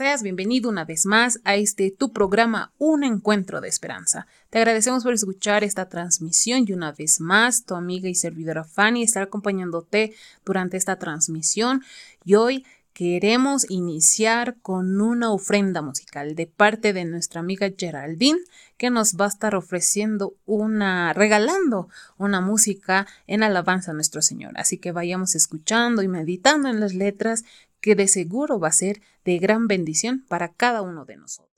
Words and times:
Seas 0.00 0.22
bienvenido 0.22 0.70
una 0.70 0.86
vez 0.86 1.04
más 1.04 1.40
a 1.44 1.56
este 1.56 1.90
tu 1.90 2.10
programa 2.10 2.72
Un 2.78 3.04
Encuentro 3.04 3.60
de 3.60 3.68
Esperanza. 3.68 4.26
Te 4.48 4.56
agradecemos 4.56 5.04
por 5.04 5.12
escuchar 5.12 5.62
esta 5.62 5.90
transmisión 5.90 6.64
y 6.66 6.72
una 6.72 6.92
vez 6.92 7.20
más 7.20 7.66
tu 7.66 7.74
amiga 7.74 8.08
y 8.08 8.14
servidora 8.14 8.64
Fanny 8.64 9.02
estará 9.02 9.26
acompañándote 9.26 10.14
durante 10.42 10.78
esta 10.78 10.98
transmisión 10.98 11.82
y 12.24 12.36
hoy 12.36 12.64
queremos 12.94 13.66
iniciar 13.68 14.56
con 14.62 15.02
una 15.02 15.32
ofrenda 15.32 15.82
musical 15.82 16.34
de 16.34 16.46
parte 16.46 16.94
de 16.94 17.04
nuestra 17.04 17.40
amiga 17.40 17.70
Geraldine 17.76 18.40
que 18.78 18.88
nos 18.88 19.16
va 19.16 19.26
a 19.26 19.28
estar 19.28 19.54
ofreciendo 19.54 20.34
una, 20.46 21.12
regalando 21.12 21.90
una 22.16 22.40
música 22.40 23.06
en 23.26 23.42
alabanza 23.42 23.90
a 23.90 23.94
nuestro 23.94 24.22
Señor. 24.22 24.52
Así 24.56 24.78
que 24.78 24.92
vayamos 24.92 25.34
escuchando 25.34 26.02
y 26.02 26.08
meditando 26.08 26.70
en 26.70 26.80
las 26.80 26.94
letras 26.94 27.44
que 27.80 27.94
de 27.94 28.08
seguro 28.08 28.58
va 28.58 28.68
a 28.68 28.72
ser 28.72 29.00
de 29.24 29.38
gran 29.38 29.66
bendición 29.66 30.24
para 30.28 30.48
cada 30.48 30.82
uno 30.82 31.04
de 31.04 31.16
nosotros. 31.16 31.50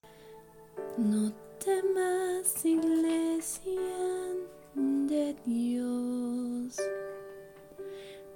No 0.96 1.32
temas, 1.64 2.64
iglesia 2.64 3.72
de 4.74 5.36
Dios, 5.44 6.76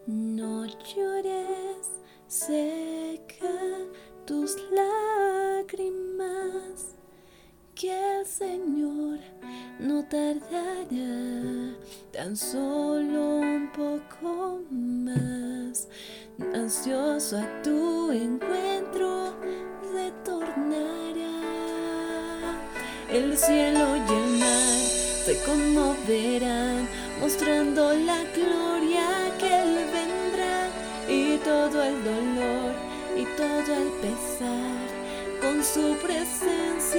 no 0.06 0.64
llores, 0.66 1.90
seca 2.28 3.50
tus 4.26 4.56
lágrimas, 4.70 6.16
que 7.74 8.18
el 8.20 8.26
Señor 8.26 9.18
no 9.78 10.02
tardará 10.08 11.76
tan 12.12 12.36
solo 12.36 13.36
un 13.36 13.70
poco 13.72 14.62
más 14.70 15.88
ansioso 16.54 17.38
a 17.38 17.62
tu 17.62 17.75
cielo 23.46 23.96
y 23.96 24.12
el 24.12 24.38
mar. 24.40 24.80
Se 25.24 25.36
conmoverán, 25.44 26.88
mostrando 27.20 27.92
la 27.94 28.18
gloria 28.34 29.08
que 29.38 29.46
Él 29.62 29.74
vendrá, 29.92 30.68
y 31.08 31.38
todo 31.38 31.82
el 31.82 31.96
dolor 32.04 32.72
y 33.16 33.24
todo 33.36 33.70
el 33.82 33.88
pesar, 34.04 34.86
con 35.40 35.64
su 35.64 35.96
presencia 36.04 36.95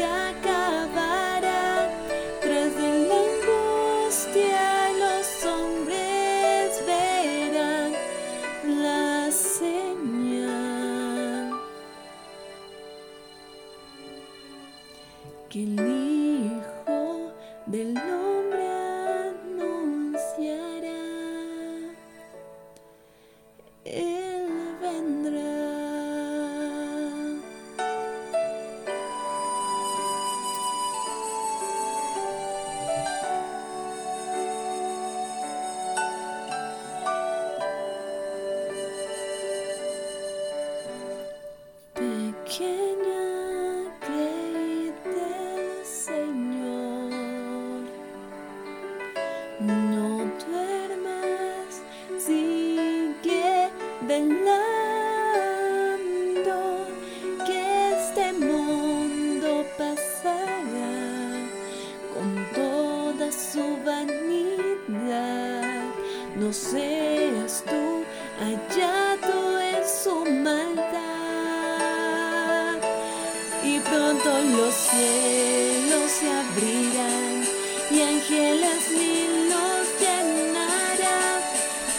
y 77.98 78.02
ángeles 78.02 78.92
mil 78.92 79.50
nos 79.50 79.86
llenará 80.00 81.20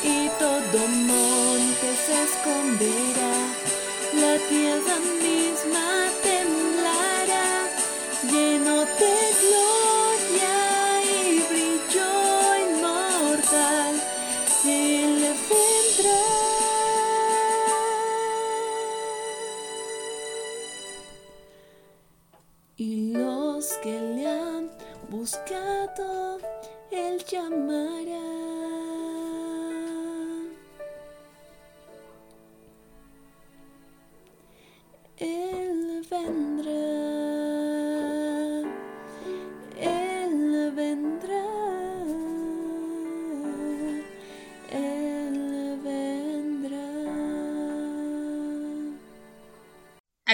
y 0.04 0.28
todo 0.38 0.78
monte 0.86 1.88
se 2.06 2.14
esconderá, 2.22 3.17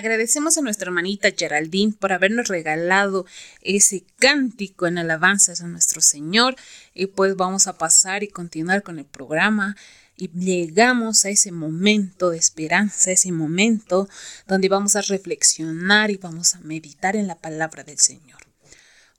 Agradecemos 0.04 0.58
a 0.58 0.60
nuestra 0.60 0.88
hermanita 0.88 1.30
Geraldine 1.34 1.94
por 1.98 2.12
habernos 2.12 2.48
regalado 2.48 3.24
ese 3.62 4.04
cántico 4.18 4.86
en 4.86 4.98
alabanzas 4.98 5.62
a 5.62 5.66
nuestro 5.66 6.02
Señor. 6.02 6.56
Y 6.92 7.06
pues 7.06 7.36
vamos 7.36 7.68
a 7.68 7.78
pasar 7.78 8.22
y 8.22 8.28
continuar 8.28 8.82
con 8.82 8.98
el 8.98 9.06
programa. 9.06 9.78
Y 10.14 10.28
llegamos 10.28 11.24
a 11.24 11.30
ese 11.30 11.52
momento 11.52 12.28
de 12.28 12.36
esperanza, 12.36 13.12
ese 13.12 13.32
momento 13.32 14.06
donde 14.46 14.68
vamos 14.68 14.94
a 14.94 15.00
reflexionar 15.00 16.10
y 16.10 16.18
vamos 16.18 16.54
a 16.54 16.60
meditar 16.60 17.16
en 17.16 17.26
la 17.26 17.36
palabra 17.36 17.82
del 17.82 17.98
Señor. 17.98 18.42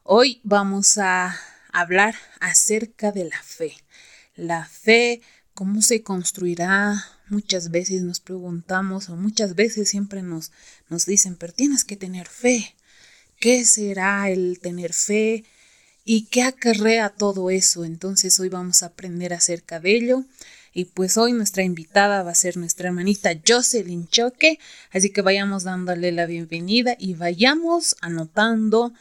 Hoy 0.04 0.40
vamos 0.44 1.00
a 1.00 1.36
hablar 1.74 2.14
acerca 2.40 3.12
de 3.12 3.26
la 3.26 3.42
fe. 3.42 3.76
La 4.36 4.68
fe, 4.68 5.24
cómo 5.56 5.82
se 5.82 6.04
construirá, 6.04 7.15
muchas 7.30 7.72
veces 7.72 8.02
nos 8.02 8.20
preguntamos 8.20 9.10
o 9.10 9.16
muchas 9.16 9.56
veces 9.56 9.90
siempre 9.90 10.22
nos, 10.22 10.52
nos 10.90 11.06
dicen, 11.06 11.36
pero 11.36 11.54
tienes 11.54 11.84
que 11.84 11.96
tener 11.96 12.28
fe. 12.28 12.76
¿Qué 13.40 13.66
será 13.66 14.30
el 14.30 14.60
tener 14.60 14.94
fe? 14.94 15.44
¿Y 16.04 16.26
qué 16.26 16.44
acarrea 16.44 17.10
todo 17.10 17.50
eso? 17.50 17.84
Entonces 17.84 18.40
hoy 18.40 18.50
vamos 18.50 18.84
a 18.84 18.88
aprender 18.88 19.34
acerca 19.34 19.80
de 19.80 19.96
ello. 19.96 20.24
Y 20.74 20.86
pues 20.86 21.18
hoy 21.18 21.32
nuestra 21.32 21.64
invitada 21.64 22.22
va 22.22 22.32
a 22.32 22.36
ser 22.36 22.58
nuestra 22.58 22.90
hermanita 22.90 23.32
Jocelyn 23.48 24.08
Choque. 24.08 24.60
Así 24.92 25.10
que 25.10 25.22
vayamos 25.22 25.64
dándole 25.64 26.12
la 26.12 26.26
bienvenida 26.26 26.96
y 27.00 27.14
vayamos 27.14 27.96
anotando 28.02 28.94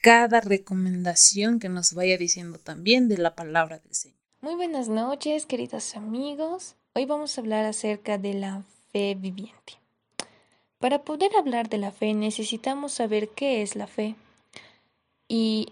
cada 0.00 0.40
recomendación 0.40 1.60
que 1.60 1.68
nos 1.68 1.92
vaya 1.92 2.16
diciendo 2.16 2.58
también 2.58 3.08
de 3.08 3.18
la 3.18 3.34
palabra 3.34 3.78
del 3.78 3.94
Señor. 3.94 4.18
Muy 4.40 4.54
buenas 4.54 4.88
noches, 4.88 5.44
queridos 5.44 5.94
amigos. 5.94 6.74
Hoy 6.92 7.06
vamos 7.06 7.38
a 7.38 7.40
hablar 7.40 7.66
acerca 7.66 8.18
de 8.18 8.34
la 8.34 8.64
fe 8.90 9.14
viviente. 9.14 9.74
Para 10.80 11.04
poder 11.04 11.30
hablar 11.36 11.68
de 11.68 11.78
la 11.78 11.92
fe 11.92 12.14
necesitamos 12.14 12.90
saber 12.90 13.28
qué 13.28 13.62
es 13.62 13.76
la 13.76 13.86
fe. 13.86 14.16
Y 15.28 15.68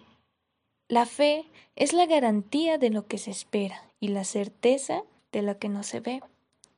la 0.87 1.07
fe 1.07 1.45
es 1.75 1.93
la 1.93 2.07
garantía 2.07 2.79
de 2.79 2.91
lo 2.91 3.09
que 3.09 3.19
se 3.19 3.33
espera 3.33 3.83
y 3.99 4.09
la 4.09 4.23
certeza 4.23 5.03
de 5.33 5.43
lo 5.43 5.59
que 5.59 5.69
no 5.69 5.83
se 5.83 5.99
ve. 5.99 6.23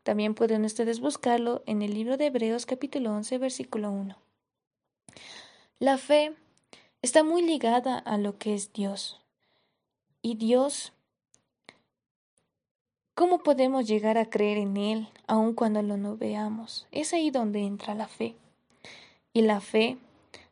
También 0.04 0.34
pueden 0.34 0.64
ustedes 0.64 1.00
buscarlo 1.00 1.62
en 1.66 1.82
el 1.82 1.92
libro 1.92 2.16
de 2.16 2.26
Hebreos 2.26 2.64
capítulo 2.64 3.12
11 3.12 3.36
versículo 3.36 3.90
1. 3.90 4.16
La 5.80 5.98
fe 5.98 6.32
está 7.02 7.22
muy 7.22 7.42
ligada 7.42 7.98
a 7.98 8.16
lo 8.16 8.38
que 8.38 8.54
es 8.54 8.72
Dios. 8.72 9.20
Y 10.22 10.36
Dios 10.36 10.94
¿Cómo 13.20 13.40
podemos 13.42 13.86
llegar 13.86 14.16
a 14.16 14.30
creer 14.30 14.56
en 14.56 14.78
Él 14.78 15.08
aun 15.26 15.52
cuando 15.52 15.82
lo 15.82 15.98
no 15.98 16.16
veamos? 16.16 16.86
Es 16.90 17.12
ahí 17.12 17.30
donde 17.30 17.60
entra 17.60 17.94
la 17.94 18.08
fe. 18.08 18.34
y 19.34 19.42
la 19.42 19.60
fe, 19.60 19.98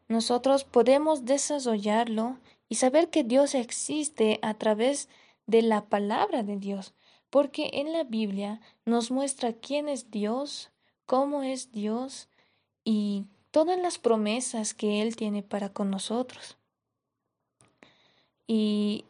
nosotros 0.07 0.65
podemos 0.65 1.25
desarrollarlo 1.25 2.37
y 2.69 2.75
saber 2.75 3.09
que 3.09 3.25
Dios 3.25 3.55
existe 3.55 4.39
a 4.43 4.53
través 4.53 5.09
de 5.47 5.63
la 5.63 5.87
palabra 5.87 6.43
de 6.43 6.59
Dios, 6.59 6.93
porque 7.31 7.71
en 7.73 7.95
la 7.95 8.05
Biblia 8.05 8.61
nos 8.85 9.11
muestra 9.11 9.55
quién 9.55 9.89
es 9.89 10.11
Dios, 10.11 10.71
cómo 11.07 11.43
es 11.43 11.73
Dios 11.73 12.29
y 12.85 13.25
todas 13.51 13.79
las 13.79 13.97
promesas 13.97 14.75
que 14.75 15.01
Él 15.01 15.17
tiene 15.17 15.43
para 15.43 15.71
con 15.71 15.89
nosotros. 15.89 16.59
Y 18.47 19.07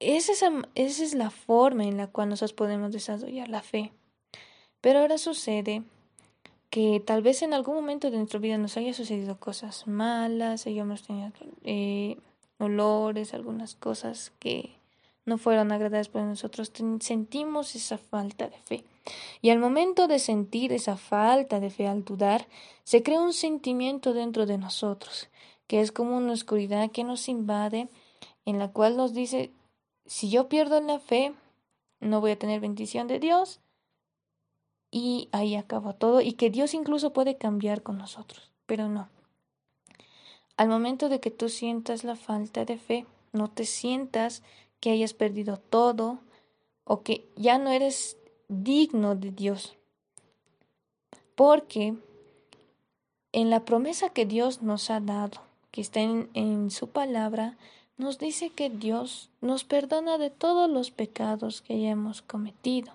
esa 0.00 0.32
es, 0.74 1.14
la 1.14 1.30
forma 1.30 1.84
en 1.84 1.96
la 1.96 2.06
cual 2.06 2.28
nosotros 2.28 2.52
podemos 2.52 2.92
desarrollar 2.92 3.48
la 3.48 3.62
fe. 3.62 3.92
Pero 4.80 5.00
ahora 5.00 5.18
sucede 5.18 5.82
que 6.70 7.00
tal 7.04 7.22
vez 7.22 7.42
en 7.42 7.54
algún 7.54 7.74
momento 7.74 8.10
de 8.10 8.18
nuestra 8.18 8.38
vida 8.38 8.58
nos 8.58 8.76
haya 8.76 8.92
sucedido 8.94 9.40
cosas 9.40 9.86
malas, 9.86 10.66
hayamos 10.66 11.02
tenido 11.02 11.32
eh, 11.64 12.16
olores, 12.58 13.34
algunas 13.34 13.74
cosas 13.74 14.32
que 14.38 14.76
no 15.24 15.36
fueron 15.38 15.72
agradables 15.72 16.08
para 16.08 16.26
nosotros, 16.26 16.72
sentimos 17.00 17.74
esa 17.74 17.98
falta 17.98 18.48
de 18.48 18.58
fe. 18.58 18.84
Y 19.42 19.50
al 19.50 19.58
momento 19.58 20.06
de 20.06 20.18
sentir 20.18 20.72
esa 20.72 20.96
falta 20.96 21.60
de 21.60 21.70
fe 21.70 21.86
al 21.86 22.04
dudar, 22.04 22.46
se 22.84 23.02
crea 23.02 23.20
un 23.20 23.32
sentimiento 23.32 24.12
dentro 24.12 24.46
de 24.46 24.58
nosotros, 24.58 25.28
que 25.66 25.80
es 25.80 25.92
como 25.92 26.16
una 26.16 26.32
oscuridad 26.32 26.90
que 26.90 27.04
nos 27.04 27.28
invade, 27.28 27.88
en 28.46 28.58
la 28.58 28.68
cual 28.68 28.96
nos 28.96 29.12
dice, 29.12 29.50
si 30.08 30.30
yo 30.30 30.48
pierdo 30.48 30.80
la 30.80 30.98
fe, 30.98 31.34
no 32.00 32.20
voy 32.20 32.32
a 32.32 32.38
tener 32.38 32.60
bendición 32.60 33.06
de 33.06 33.20
Dios, 33.20 33.60
y 34.90 35.28
ahí 35.32 35.54
acaba 35.54 35.92
todo, 35.92 36.20
y 36.20 36.32
que 36.32 36.50
Dios 36.50 36.74
incluso 36.74 37.12
puede 37.12 37.36
cambiar 37.36 37.82
con 37.82 37.98
nosotros, 37.98 38.50
pero 38.66 38.88
no. 38.88 39.08
Al 40.56 40.68
momento 40.68 41.08
de 41.08 41.20
que 41.20 41.30
tú 41.30 41.48
sientas 41.48 42.02
la 42.02 42.16
falta 42.16 42.64
de 42.64 42.78
fe, 42.78 43.06
no 43.32 43.48
te 43.48 43.64
sientas 43.64 44.42
que 44.80 44.90
hayas 44.90 45.12
perdido 45.14 45.58
todo 45.58 46.18
o 46.84 47.02
que 47.02 47.28
ya 47.36 47.58
no 47.58 47.70
eres 47.70 48.16
digno 48.48 49.14
de 49.14 49.30
Dios. 49.30 49.76
Porque 51.34 51.94
en 53.32 53.50
la 53.50 53.64
promesa 53.64 54.08
que 54.08 54.26
Dios 54.26 54.62
nos 54.62 54.90
ha 54.90 55.00
dado, 55.00 55.42
que 55.70 55.80
está 55.80 56.00
en, 56.00 56.30
en, 56.34 56.70
su 56.70 56.88
palabra, 56.88 57.56
nos 57.98 58.18
dice 58.18 58.50
que 58.50 58.70
Dios 58.70 59.30
nos 59.40 59.64
perdona 59.64 60.16
de 60.16 60.30
todos 60.30 60.70
los 60.70 60.90
pecados 60.90 61.60
que 61.60 61.74
hayamos 61.74 62.22
cometido. 62.22 62.92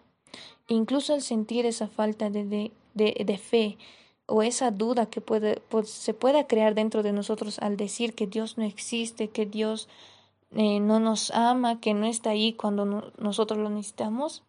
Incluso 0.67 1.13
al 1.13 1.21
sentir 1.21 1.65
esa 1.65 1.87
falta 1.87 2.29
de, 2.29 2.71
de, 2.93 3.37
fe 3.37 3.77
o 4.25 4.41
esa 4.41 4.71
duda 4.71 5.05
que 5.07 5.21
pues, 5.21 5.89
se 5.89 6.13
pueda 6.13 6.47
crear 6.47 6.73
dentro 6.73 7.03
de 7.03 7.11
nosotros 7.11 7.59
al 7.59 7.77
decir 7.77 8.15
que 8.15 8.27
Dios 8.27 8.57
no 8.57 8.63
existe, 8.63 9.27
que 9.27 9.45
Dios 9.45 9.89
eh, 10.51 10.79
no 10.79 10.99
nos 10.99 11.31
ama, 11.31 11.81
que 11.81 11.93
no 11.93 12.05
está 12.05 12.31
ahí 12.31 12.53
cuando 12.53 13.11
nosotros 13.17 13.59
lo 13.59 13.69
necesitamos, 13.69 14.43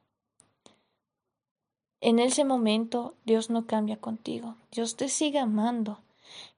en 2.05 2.19
ese 2.19 2.45
momento 2.45 3.15
Dios 3.25 3.49
no 3.49 3.67
cambia 3.67 3.97
contigo, 3.97 4.57
Dios 4.71 4.95
te 4.97 5.09
sigue 5.09 5.39
amando. 5.39 6.01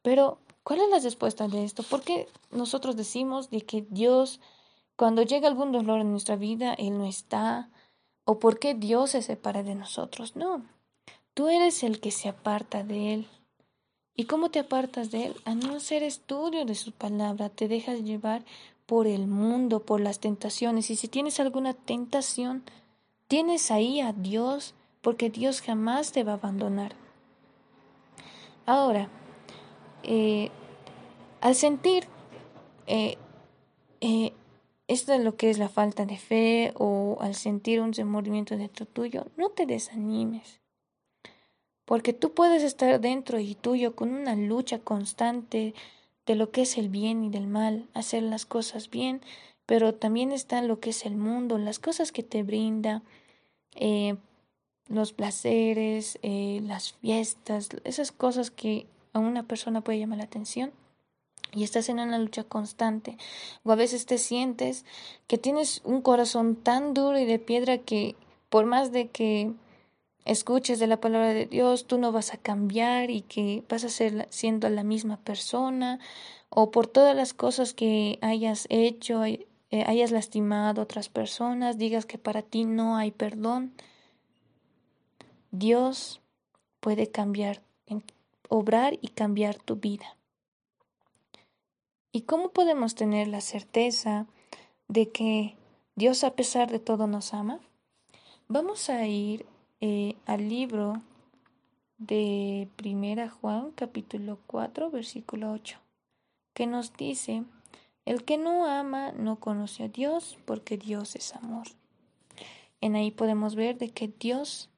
Pero, 0.03 0.39
¿cuál 0.67 0.81
es 0.81 0.91
la 0.91 0.99
respuesta 0.99 1.47
de 1.47 1.63
esto? 1.63 1.85
¿Por 1.85 2.03
qué 2.03 2.27
nosotros 2.51 2.97
decimos 2.97 3.51
de 3.51 3.61
que 3.61 3.87
Dios, 3.89 4.41
cuando 4.97 5.23
llega 5.23 5.47
algún 5.47 5.71
dolor 5.71 6.01
en 6.01 6.11
nuestra 6.11 6.35
vida, 6.35 6.75
Él 6.75 6.99
no 6.99 7.07
está? 7.07 7.71
¿O 8.25 8.41
por 8.41 8.59
qué 8.59 8.75
Dios 8.75 9.11
se 9.11 9.23
separa 9.23 9.63
de 9.63 9.77
nosotros? 9.77 10.35
No, 10.35 10.65
tú 11.35 11.47
eres 11.47 11.85
el 11.85 12.01
que 12.01 12.11
se 12.11 12.29
aparta 12.29 12.83
de 12.83 13.15
Él. 13.15 13.29
¿Y 14.17 14.25
cómo 14.25 14.51
te 14.51 14.59
apartas 14.59 15.13
de 15.13 15.27
Él? 15.27 15.37
A 15.45 15.55
no 15.55 15.77
hacer 15.77 16.03
estudio 16.03 16.65
de 16.65 16.75
su 16.75 16.91
palabra, 16.91 17.49
te 17.49 17.69
dejas 17.69 18.03
llevar 18.03 18.45
por 18.87 19.07
el 19.07 19.29
mundo, 19.29 19.85
por 19.85 20.01
las 20.01 20.19
tentaciones. 20.19 20.91
Y 20.91 20.97
si 20.97 21.07
tienes 21.07 21.39
alguna 21.39 21.75
tentación, 21.75 22.65
tienes 23.29 23.71
ahí 23.71 24.01
a 24.01 24.13
Dios, 24.13 24.75
porque 25.01 25.31
Dios 25.31 25.61
jamás 25.61 26.11
te 26.11 26.25
va 26.25 26.33
a 26.33 26.37
abandonar. 26.37 26.97
Ahora, 28.67 29.09
eh, 30.09 30.51
al 31.41 31.57
sentir 31.57 32.07
eh, 32.87 33.19
eh, 34.01 34.33
esto 34.87 35.13
es 35.13 35.21
lo 35.21 35.37
que 35.37 35.51
es 35.51 35.59
la 35.59 35.69
falta 35.69 36.07
de 36.07 36.17
fe 36.17 36.73
o 36.77 37.19
al 37.21 37.35
sentir 37.35 37.81
un 37.81 37.93
remordimiento 37.93 38.57
dentro 38.57 38.87
tuyo, 38.87 39.27
no 39.37 39.51
te 39.51 39.67
desanimes. 39.67 40.61
Porque 41.85 42.13
tú 42.13 42.35
puedes 42.35 42.63
estar 42.63 43.01
dentro 43.01 43.41
y 43.41 43.57
tuyo 43.57 43.97
con 43.97 44.15
una 44.15 44.37
lucha 44.37 44.79
constante 44.79 45.75
de 46.25 46.35
lo 46.37 46.53
que 46.53 46.63
es 46.63 46.79
el 46.79 46.89
bien 46.89 47.25
y 47.25 47.31
del 47.31 47.49
mal, 47.49 47.89
hacer 47.93 48.23
las 48.23 48.47
cosas 48.47 48.91
bien, 48.91 49.21
pero 49.67 49.93
también 49.93 50.31
está 50.31 50.63
lo 50.63 50.79
que 50.79 50.91
es 50.91 51.05
el 51.05 51.17
mundo, 51.17 51.59
las 51.59 51.81
cosas 51.81 52.13
que 52.13 52.23
te 52.23 52.45
brinda, 52.45 53.03
los 54.89 55.13
placeres, 55.13 56.19
las 56.23 56.93
fiestas, 56.95 57.69
esas 57.85 58.11
cosas 58.11 58.51
que 58.51 58.87
a 59.17 59.19
una 59.19 59.45
persona 59.45 59.81
puede 59.81 59.99
llamar 59.99 60.19
la 60.19 60.25
atención 60.25 60.73
y 61.53 61.65
estás 61.65 61.89
en 61.89 61.99
una 61.99 62.19
lucha 62.19 62.45
constante. 62.45 63.17
O 63.65 63.73
a 63.73 63.77
veces 63.77 64.05
te 64.05 64.19
sientes 64.19 64.85
que 65.27 65.39
tienes 65.39 65.81
un 65.85 66.03
corazón 66.03 66.55
tan 66.55 66.93
duro 66.93 67.19
y 67.19 67.25
de 67.25 67.39
piedra 67.39 67.79
que 67.79 68.15
por 68.51 68.67
más 68.67 68.93
de 68.93 69.09
que 69.09 69.53
escuches 70.27 70.79
de 70.79 70.87
la 70.87 71.01
palabra 71.01 71.33
de 71.33 71.47
Dios, 71.47 71.87
tú 71.87 71.99
no 71.99 72.13
vas 72.13 72.35
a 72.35 72.37
cambiar 72.37 73.11
y 73.11 73.23
que 73.23 73.65
vas 73.69 73.85
a 73.85 73.89
ser 73.89 74.27
siendo 74.31 74.69
la 74.69 74.83
misma 74.83 75.17
persona, 75.19 75.99
o 76.51 76.71
por 76.71 76.87
todas 76.87 77.17
las 77.17 77.33
cosas 77.33 77.75
que 77.75 78.19
hayas 78.21 78.67
hecho, 78.69 79.25
eh, 79.25 79.47
hayas 79.87 80.11
lastimado 80.11 80.81
a 80.81 80.85
otras 80.85 81.09
personas, 81.09 81.79
digas 81.79 82.07
que 82.07 82.19
para 82.19 82.43
ti 82.43 82.65
no 82.65 82.97
hay 82.97 83.13
perdón. 83.13 83.73
Dios 85.53 86.21
puede 86.81 87.11
cambiar, 87.11 87.63
obrar 88.49 88.99
y 89.01 89.09
cambiar 89.09 89.57
tu 89.57 89.77
vida. 89.77 90.17
¿Y 92.13 92.23
cómo 92.23 92.51
podemos 92.51 92.95
tener 92.95 93.29
la 93.29 93.41
certeza 93.41 94.27
de 94.89 95.11
que 95.11 95.57
Dios 95.97 96.25
a 96.25 96.35
pesar 96.35 96.71
de 96.71 96.79
todo 96.79 97.07
nos 97.07 97.35
ama? 97.35 97.61
Vamos 98.49 98.89
a 98.89 99.07
ir 99.07 99.47
eh, 99.81 100.15
al 100.25 100.49
libro 100.49 101.03
de 101.99 102.69
Primera 102.77 103.29
Juan 103.29 103.71
capítulo 103.73 104.39
4 104.47 104.91
versículo 104.91 105.53
8, 105.53 105.79
que 106.55 106.67
nos 106.67 106.97
dice, 106.97 107.45
el 108.05 108.25
que 108.25 108.39
no 108.39 108.67
ama 108.67 109.13
no 109.13 109.37
conoce 109.41 109.85
a 109.85 109.89
Dios 109.89 110.39
porque 110.45 110.77
Dios 110.77 111.17
es 111.17 111.35
amor. 111.35 111.67
En 112.81 112.95
ahí 112.95 113.11
podemos 113.11 113.57
ver 113.57 113.79
de 113.79 113.91
que 113.91 114.09
Dios 114.09 114.71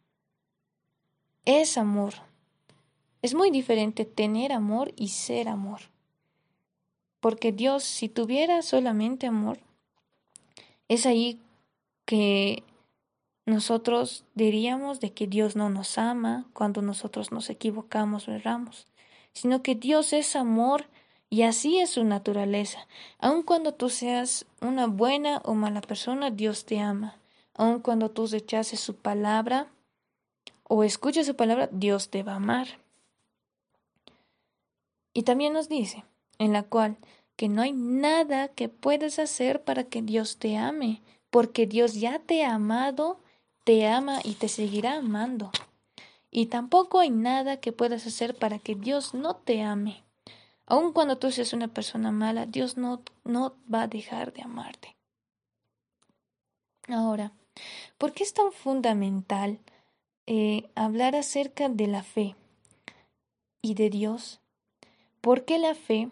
es 1.44 1.76
amor. 1.76 2.14
Es 3.22 3.34
muy 3.34 3.50
diferente 3.50 4.04
tener 4.04 4.52
amor 4.52 4.92
y 4.96 5.08
ser 5.08 5.48
amor. 5.48 5.80
Porque 7.20 7.52
Dios, 7.52 7.82
si 7.82 8.08
tuviera 8.08 8.62
solamente 8.62 9.26
amor, 9.26 9.58
es 10.88 11.04
ahí 11.04 11.40
que 12.04 12.62
nosotros 13.44 14.24
diríamos 14.34 15.00
de 15.00 15.12
que 15.12 15.26
Dios 15.26 15.56
no 15.56 15.68
nos 15.68 15.98
ama 15.98 16.46
cuando 16.52 16.80
nosotros 16.82 17.32
nos 17.32 17.50
equivocamos 17.50 18.28
o 18.28 18.32
erramos, 18.32 18.86
sino 19.32 19.62
que 19.62 19.74
Dios 19.74 20.12
es 20.12 20.36
amor 20.36 20.86
y 21.30 21.42
así 21.42 21.78
es 21.78 21.90
su 21.90 22.04
naturaleza. 22.04 22.86
Aun 23.18 23.42
cuando 23.42 23.74
tú 23.74 23.88
seas 23.88 24.46
una 24.60 24.86
buena 24.86 25.42
o 25.44 25.54
mala 25.54 25.80
persona, 25.80 26.30
Dios 26.30 26.64
te 26.64 26.78
ama. 26.78 27.16
Aun 27.54 27.80
cuando 27.80 28.10
tú 28.10 28.26
rechaces 28.26 28.80
su 28.80 28.94
palabra 28.94 29.66
o 30.62 30.84
escuches 30.84 31.26
su 31.26 31.34
palabra, 31.34 31.68
Dios 31.72 32.10
te 32.10 32.22
va 32.22 32.32
a 32.32 32.36
amar. 32.36 32.68
Y 35.12 35.22
también 35.22 35.52
nos 35.52 35.68
dice, 35.68 36.04
en 36.38 36.52
la 36.52 36.62
cual, 36.62 36.96
que 37.36 37.48
no 37.48 37.62
hay 37.62 37.72
nada 37.72 38.48
que 38.48 38.68
puedes 38.68 39.18
hacer 39.18 39.62
para 39.62 39.84
que 39.84 40.02
Dios 40.02 40.38
te 40.38 40.56
ame, 40.56 41.02
porque 41.30 41.66
Dios 41.66 41.94
ya 41.94 42.18
te 42.18 42.44
ha 42.44 42.54
amado 42.54 43.20
te 43.68 43.86
ama 43.86 44.20
y 44.24 44.32
te 44.32 44.48
seguirá 44.48 44.96
amando. 44.96 45.50
Y 46.30 46.46
tampoco 46.46 47.00
hay 47.00 47.10
nada 47.10 47.60
que 47.60 47.70
puedas 47.70 48.06
hacer 48.06 48.34
para 48.34 48.58
que 48.58 48.74
Dios 48.74 49.12
no 49.12 49.36
te 49.36 49.60
ame. 49.60 50.02
Aun 50.64 50.94
cuando 50.94 51.18
tú 51.18 51.30
seas 51.30 51.52
una 51.52 51.68
persona 51.68 52.10
mala, 52.10 52.46
Dios 52.46 52.78
no, 52.78 53.02
no 53.24 53.56
va 53.70 53.82
a 53.82 53.86
dejar 53.86 54.32
de 54.32 54.40
amarte. 54.40 54.96
Ahora, 56.88 57.32
¿por 57.98 58.14
qué 58.14 58.22
es 58.22 58.32
tan 58.32 58.52
fundamental 58.52 59.58
eh, 60.24 60.70
hablar 60.74 61.14
acerca 61.14 61.68
de 61.68 61.88
la 61.88 62.02
fe 62.02 62.36
y 63.60 63.74
de 63.74 63.90
Dios? 63.90 64.40
Porque 65.28 65.58
la 65.58 65.74
fe 65.74 66.08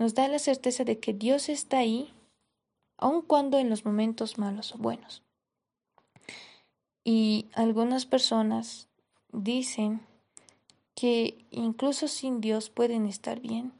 nos 0.00 0.14
da 0.14 0.26
la 0.26 0.40
certeza 0.40 0.82
de 0.82 0.98
que 0.98 1.14
Dios 1.14 1.48
está 1.48 1.78
ahí, 1.78 2.12
aun 2.96 3.22
cuando 3.22 3.56
en 3.60 3.70
los 3.70 3.84
momentos 3.84 4.36
malos 4.36 4.74
o 4.74 4.78
buenos. 4.78 5.22
Y 7.04 7.46
algunas 7.52 8.04
personas 8.04 8.88
dicen 9.30 10.00
que 10.96 11.46
incluso 11.52 12.08
sin 12.08 12.40
Dios 12.40 12.68
pueden 12.68 13.06
estar 13.06 13.38
bien. 13.38 13.72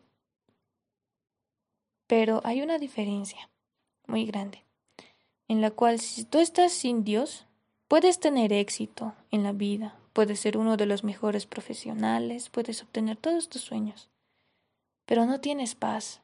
Pero 2.07 2.41
hay 2.45 2.63
una 2.63 2.79
diferencia 2.79 3.51
muy 4.07 4.27
grande, 4.27 4.63
en 5.49 5.61
la 5.61 5.73
cual 5.73 5.99
si 5.99 6.23
tú 6.23 6.39
estás 6.39 6.71
sin 6.71 7.03
Dios, 7.03 7.47
puedes 7.89 8.21
tener 8.21 8.53
éxito 8.53 9.13
en 9.33 9.43
la 9.43 9.51
vida, 9.51 9.99
puedes 10.13 10.39
ser 10.39 10.57
uno 10.57 10.77
de 10.77 10.87
los 10.87 11.03
mejores 11.03 11.47
profesionales, 11.47 12.49
puedes 12.49 12.81
obtener 12.81 13.17
todos 13.17 13.49
tus 13.49 13.63
sueños, 13.63 14.09
pero 15.07 15.27
no 15.27 15.41
tienes 15.41 15.75
paz, 15.75 16.21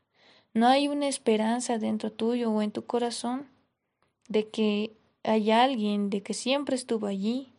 no 0.54 0.66
hay 0.66 0.88
una 0.88 1.08
esperanza 1.08 1.78
dentro 1.78 2.10
tuyo 2.10 2.50
o 2.50 2.62
en 2.62 2.72
tu 2.72 2.84
corazón 2.84 3.46
de 4.28 4.48
que 4.48 4.92
hay 5.22 5.50
alguien, 5.50 6.10
de 6.10 6.22
que 6.22 6.34
siempre 6.34 6.76
estuvo 6.76 7.06
allí, 7.06 7.52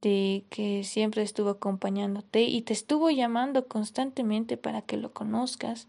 de 0.00 0.44
que 0.50 0.84
siempre 0.84 1.22
estuvo 1.22 1.50
acompañándote 1.50 2.42
y 2.42 2.62
te 2.62 2.72
estuvo 2.72 3.10
llamando 3.10 3.68
constantemente 3.68 4.56
para 4.56 4.82
que 4.82 4.96
lo 4.96 5.12
conozcas, 5.12 5.88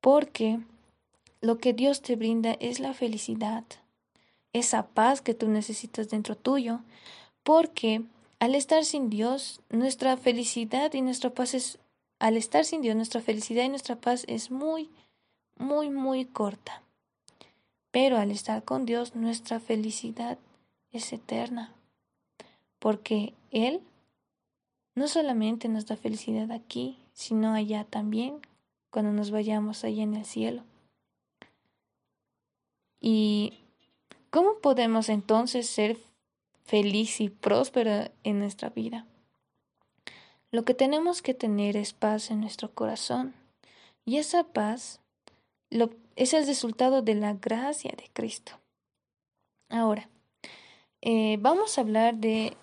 porque 0.00 0.60
lo 1.40 1.58
que 1.58 1.72
Dios 1.72 2.02
te 2.02 2.16
brinda 2.16 2.56
es 2.60 2.80
la 2.80 2.94
felicidad, 2.94 3.64
esa 4.52 4.86
paz 4.86 5.20
que 5.20 5.34
tú 5.34 5.48
necesitas 5.48 6.08
dentro 6.08 6.36
tuyo, 6.36 6.80
porque 7.42 8.02
al 8.38 8.54
estar 8.54 8.84
sin 8.84 9.08
Dios, 9.10 9.60
nuestra 9.70 10.16
felicidad 10.16 10.92
y 10.94 11.02
nuestra 11.02 11.30
paz 11.30 11.54
es, 11.54 11.78
al 12.18 12.36
estar 12.36 12.64
sin 12.64 12.82
Dios, 12.82 12.96
nuestra 12.96 13.20
felicidad 13.20 13.64
y 13.64 13.68
nuestra 13.68 13.96
paz 13.96 14.24
es 14.28 14.50
muy, 14.50 14.90
muy, 15.58 15.90
muy 15.90 16.24
corta. 16.24 16.82
Pero 17.90 18.18
al 18.18 18.30
estar 18.30 18.64
con 18.64 18.86
Dios, 18.86 19.14
nuestra 19.14 19.60
felicidad 19.60 20.38
es 20.92 21.12
eterna 21.12 21.72
porque 22.78 23.34
Él 23.50 23.80
no 24.94 25.08
solamente 25.08 25.68
nos 25.68 25.86
da 25.86 25.96
felicidad 25.96 26.50
aquí, 26.52 26.98
sino 27.12 27.52
allá 27.52 27.84
también, 27.84 28.40
cuando 28.90 29.12
nos 29.12 29.30
vayamos 29.30 29.84
allá 29.84 30.02
en 30.02 30.14
el 30.14 30.24
cielo. 30.24 30.62
¿Y 33.00 33.54
cómo 34.30 34.58
podemos 34.60 35.08
entonces 35.08 35.68
ser 35.68 35.98
feliz 36.64 37.20
y 37.20 37.28
próspero 37.28 38.10
en 38.24 38.38
nuestra 38.38 38.70
vida? 38.70 39.06
Lo 40.50 40.64
que 40.64 40.74
tenemos 40.74 41.22
que 41.22 41.34
tener 41.34 41.76
es 41.76 41.92
paz 41.92 42.30
en 42.30 42.40
nuestro 42.40 42.72
corazón. 42.72 43.34
Y 44.04 44.18
esa 44.18 44.44
paz 44.44 45.00
es 46.14 46.34
el 46.34 46.46
resultado 46.46 47.02
de 47.02 47.14
la 47.14 47.34
gracia 47.34 47.92
de 47.96 48.08
Cristo. 48.12 48.52
Ahora, 49.68 50.08
eh, 51.02 51.36
vamos 51.40 51.76
a 51.76 51.80
hablar 51.80 52.16
de 52.16 52.56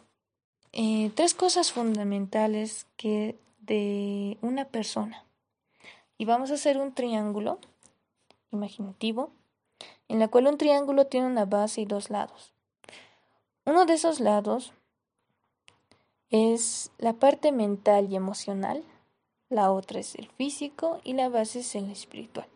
eh, 0.72 1.12
tres 1.16 1.34
cosas 1.34 1.72
fundamentales 1.72 2.88
que 2.96 3.38
de 3.60 4.38
una 4.42 4.66
persona. 4.66 5.26
Y 6.18 6.26
vamos 6.26 6.52
a 6.52 6.56
hacer 6.56 6.78
un 6.78 6.94
triángulo 6.94 7.60
imaginativo, 8.52 9.32
en 10.08 10.20
la 10.20 10.28
cual 10.28 10.48
un 10.48 10.58
triángulo 10.58 11.08
tiene 11.08 11.28
una 11.28 11.46
base 11.46 11.82
y 11.82 11.86
dos 11.86 12.10
lados. 12.10 12.54
Uno 13.66 13.86
de 13.86 13.94
esos 13.94 14.20
lados 14.20 14.74
es 16.34 16.92
la 16.98 17.14
parte 17.14 17.52
mental 17.52 18.12
y 18.12 18.16
emocional, 18.16 18.84
la 19.50 19.72
otra 19.72 20.00
es 20.00 20.16
el 20.16 20.28
físico 20.28 21.00
y 21.04 21.14
la 21.14 21.30
base 21.30 21.60
es 21.60 21.76
el 21.76 21.92
espiritual. 21.92 22.48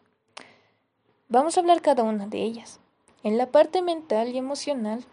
Vamos 1.30 1.56
a 1.56 1.60
hablar 1.60 1.82
cada 1.84 2.02
una 2.02 2.26
de 2.26 2.42
ellas. 2.42 2.80
En 3.22 3.38
la 3.38 3.52
parte 3.52 3.84
mental 3.84 4.30
y 4.30 4.38
emocional 4.40 5.06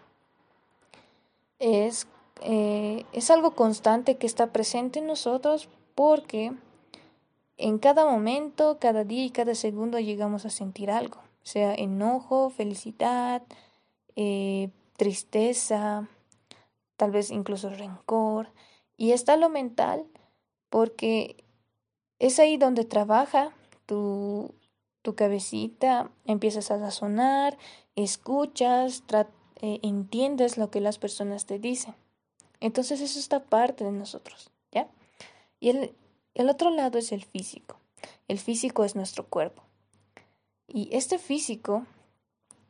es 1.58 2.06
eh, 2.40 3.04
es 3.12 3.30
algo 3.30 3.54
constante 3.54 4.16
que 4.16 4.26
está 4.26 4.52
presente 4.52 4.98
en 4.98 5.06
nosotros 5.06 5.68
porque 5.94 6.52
en 7.56 7.78
cada 7.78 8.04
momento, 8.04 8.78
cada 8.80 9.04
día 9.04 9.24
y 9.24 9.30
cada 9.30 9.54
segundo 9.54 9.98
llegamos 9.98 10.44
a 10.44 10.50
sentir 10.50 10.90
algo, 10.90 11.18
sea 11.42 11.74
enojo, 11.74 12.50
felicidad, 12.50 13.42
eh, 14.16 14.70
tristeza, 14.96 16.08
tal 16.96 17.10
vez 17.10 17.30
incluso 17.30 17.70
rencor. 17.70 18.52
Y 18.96 19.12
está 19.12 19.36
lo 19.36 19.48
mental 19.48 20.06
porque 20.70 21.44
es 22.18 22.38
ahí 22.38 22.56
donde 22.56 22.84
trabaja 22.84 23.54
tu, 23.86 24.54
tu 25.02 25.14
cabecita, 25.14 26.10
empiezas 26.24 26.70
a 26.70 26.78
razonar, 26.78 27.58
escuchas, 27.96 29.04
eh, 29.60 29.80
entiendes 29.82 30.58
lo 30.58 30.70
que 30.70 30.80
las 30.80 30.98
personas 30.98 31.46
te 31.46 31.58
dicen. 31.58 31.94
Entonces 32.60 33.00
eso 33.00 33.18
está 33.18 33.44
parte 33.44 33.84
de 33.84 33.92
nosotros, 33.92 34.50
¿ya? 34.72 34.88
Y 35.60 35.70
el, 35.70 35.94
el 36.34 36.48
otro 36.48 36.70
lado 36.70 36.98
es 36.98 37.12
el 37.12 37.24
físico. 37.24 37.78
El 38.28 38.38
físico 38.38 38.84
es 38.84 38.96
nuestro 38.96 39.26
cuerpo. 39.26 39.62
Y 40.66 40.88
este 40.92 41.18
físico 41.18 41.86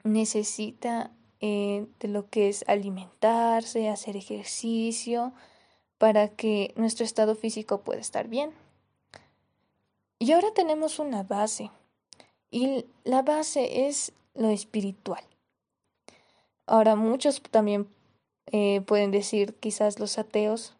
necesita 0.02 1.12
eh, 1.46 1.86
de 2.00 2.08
lo 2.08 2.30
que 2.30 2.48
es 2.48 2.64
alimentarse, 2.68 3.90
hacer 3.90 4.16
ejercicio, 4.16 5.34
para 5.98 6.28
que 6.28 6.72
nuestro 6.74 7.04
estado 7.04 7.34
físico 7.34 7.82
pueda 7.82 8.00
estar 8.00 8.28
bien. 8.28 8.50
Y 10.18 10.32
ahora 10.32 10.54
tenemos 10.54 10.98
una 10.98 11.22
base. 11.22 11.70
Y 12.50 12.86
la 13.04 13.20
base 13.20 13.86
es 13.86 14.14
lo 14.32 14.48
espiritual. 14.48 15.22
Ahora 16.64 16.96
muchos 16.96 17.42
también 17.42 17.88
eh, 18.46 18.80
pueden 18.80 19.10
decir 19.10 19.54
quizás 19.56 19.98
los 19.98 20.16
ateos, 20.16 20.74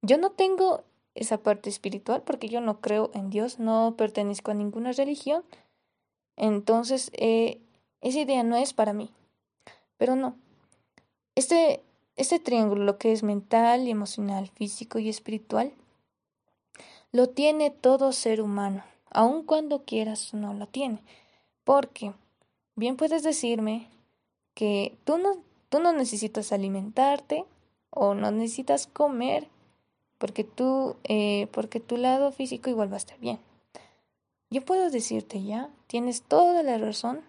yo 0.00 0.16
no 0.16 0.30
tengo 0.30 0.84
esa 1.16 1.38
parte 1.38 1.70
espiritual 1.70 2.22
porque 2.22 2.48
yo 2.48 2.60
no 2.60 2.80
creo 2.80 3.10
en 3.14 3.30
Dios, 3.30 3.58
no 3.58 3.94
pertenezco 3.96 4.52
a 4.52 4.54
ninguna 4.54 4.92
religión, 4.92 5.42
entonces 6.36 7.10
eh, 7.14 7.60
esa 8.00 8.20
idea 8.20 8.44
no 8.44 8.54
es 8.54 8.74
para 8.74 8.92
mí. 8.92 9.10
Pero 9.96 10.16
no, 10.16 10.36
este, 11.34 11.82
este 12.16 12.38
triángulo, 12.38 12.84
lo 12.84 12.98
que 12.98 13.12
es 13.12 13.22
mental, 13.22 13.88
emocional, 13.88 14.48
físico 14.48 14.98
y 14.98 15.08
espiritual, 15.08 15.72
lo 17.12 17.28
tiene 17.28 17.70
todo 17.70 18.12
ser 18.12 18.40
humano, 18.40 18.84
aun 19.10 19.44
cuando 19.44 19.84
quieras 19.84 20.34
no 20.34 20.54
lo 20.54 20.66
tiene. 20.66 21.00
Porque 21.64 22.12
bien 22.76 22.96
puedes 22.96 23.22
decirme 23.22 23.88
que 24.54 24.96
tú 25.04 25.18
no 25.18 25.38
Tú 25.74 25.80
no 25.80 25.92
necesitas 25.92 26.52
alimentarte 26.52 27.46
o 27.90 28.14
no 28.14 28.30
necesitas 28.30 28.86
comer 28.86 29.48
porque 30.18 30.44
tú, 30.44 30.94
eh, 31.02 31.48
porque 31.50 31.80
tu 31.80 31.96
lado 31.96 32.30
físico 32.30 32.70
igual 32.70 32.92
va 32.92 32.94
a 32.94 32.98
estar 32.98 33.18
bien. 33.18 33.40
Yo 34.50 34.64
puedo 34.64 34.88
decirte 34.88 35.42
ya, 35.42 35.70
tienes 35.88 36.22
toda 36.22 36.62
la 36.62 36.78
razón, 36.78 37.22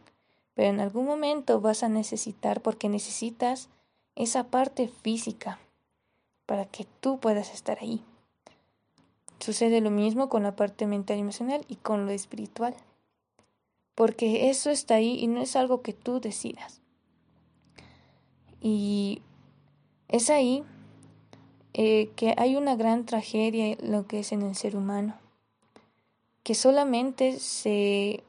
pero 0.56 0.70
en 0.70 0.80
algún 0.80 1.06
momento 1.06 1.62
vas 1.62 1.84
a 1.84 1.90
necesitar 1.90 2.62
porque 2.62 2.90
necesitas 2.90 3.70
esa 4.16 4.46
parte 4.46 4.88
física 4.88 5.60
para 6.46 6.66
que 6.66 6.88
tú 7.02 7.20
puedas 7.20 7.54
estar 7.54 7.78
ahí. 7.82 8.02
Sucede 9.40 9.82
lo 9.82 9.92
mismo 9.92 10.30
con 10.30 10.44
la 10.44 10.56
parte 10.56 10.88
mental 10.88 11.18
y 11.18 11.22
emocional 11.22 11.66
y 11.68 11.76
con 11.76 12.06
lo 12.06 12.12
espiritual. 12.12 12.74
Porque 13.94 14.50
eso 14.50 14.72
está 14.72 14.96
ahí 14.96 15.20
y 15.20 15.28
no 15.28 15.42
es 15.42 15.56
algo 15.56 15.82
que 15.82 15.94
tú 15.94 16.20
decidas. 16.20 16.82
Y 18.62 19.22
es 20.08 20.30
ahí 20.30 20.64
eh, 21.74 22.10
que 22.16 22.34
hay 22.38 22.56
una 22.56 22.76
gran 22.76 23.06
tragedia 23.06 23.78
lo 23.82 24.08
que 24.08 24.20
es 24.20 24.32
en 24.32 24.42
el 24.42 24.56
ser 24.56 24.78
humano, 24.78 25.16
que 26.44 26.56
solamente 26.56 27.40
se, 27.40 28.24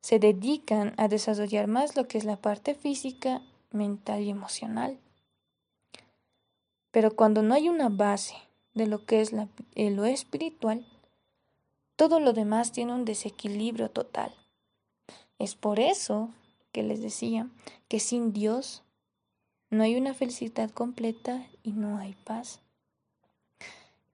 se 0.00 0.18
dedican 0.18 0.94
a 0.96 1.08
desarrollar 1.08 1.66
más 1.66 1.96
lo 1.96 2.06
que 2.08 2.18
es 2.18 2.24
la 2.24 2.36
parte 2.36 2.74
física, 2.74 3.42
mental 3.70 4.22
y 4.22 4.30
emocional. 4.30 4.98
Pero 6.90 7.14
cuando 7.14 7.42
no 7.42 7.54
hay 7.54 7.68
una 7.68 7.88
base 7.88 8.36
de 8.74 8.86
lo 8.86 9.04
que 9.04 9.20
es 9.20 9.32
eh, 9.74 9.90
lo 9.90 10.04
espiritual, 10.04 10.86
todo 11.96 12.20
lo 12.20 12.32
demás 12.32 12.72
tiene 12.72 12.94
un 12.94 13.04
desequilibrio 13.04 13.90
total. 13.90 14.34
Es 15.38 15.54
por 15.54 15.80
eso 15.80 16.30
que 16.72 16.82
les 16.82 17.02
decía 17.02 17.48
que 17.88 18.00
sin 18.00 18.32
Dios 18.32 18.82
no 19.70 19.82
hay 19.82 19.96
una 19.96 20.14
felicidad 20.14 20.70
completa 20.70 21.46
y 21.62 21.72
no 21.72 21.98
hay 21.98 22.14
paz. 22.24 22.60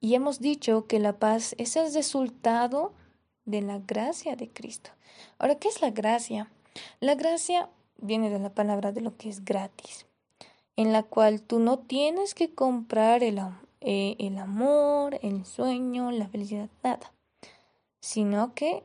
Y 0.01 0.15
hemos 0.15 0.41
dicho 0.41 0.87
que 0.87 0.99
la 0.99 1.19
paz 1.19 1.55
es 1.59 1.77
el 1.77 1.93
resultado 1.93 2.93
de 3.45 3.63
la 3.63 3.79
gracia 3.79 4.37
de 4.37 4.49
Cristo. 4.49 4.91
Ahora, 5.39 5.57
¿qué 5.57 5.69
es 5.69 5.81
la 5.83 5.91
gracia? 5.91 6.51
La 7.01 7.15
gracia 7.15 7.69
viene 7.99 8.31
de 8.31 8.39
la 8.39 8.51
palabra 8.51 8.93
de 8.93 9.01
lo 9.01 9.17
que 9.17 9.29
es 9.29 9.45
gratis, 9.45 10.07
en 10.77 10.93
la 10.93 11.03
cual 11.03 11.43
tú 11.43 11.59
no 11.59 11.79
tienes 11.79 12.35
que 12.35 12.55
comprar 12.55 13.23
el, 13.23 13.41
eh, 13.81 14.17
el 14.19 14.39
amor, 14.39 15.19
el 15.23 15.45
sueño, 15.45 16.11
la 16.11 16.29
felicidad, 16.29 16.69
nada, 16.83 17.13
sino 18.01 18.55
que 18.55 18.83